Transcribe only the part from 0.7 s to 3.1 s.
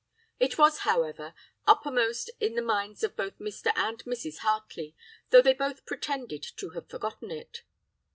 however, uppermost in the minds